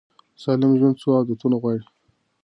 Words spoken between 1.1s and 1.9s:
عادتونه غواړي.